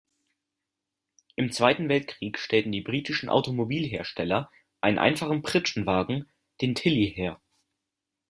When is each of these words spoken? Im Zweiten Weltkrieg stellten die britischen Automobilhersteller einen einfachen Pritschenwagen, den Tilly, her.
Im 1.35 1.51
Zweiten 1.51 1.87
Weltkrieg 1.87 2.39
stellten 2.39 2.71
die 2.71 2.81
britischen 2.81 3.29
Automobilhersteller 3.29 4.49
einen 4.81 4.97
einfachen 4.97 5.43
Pritschenwagen, 5.43 6.27
den 6.59 6.73
Tilly, 6.73 7.13
her. 7.15 7.39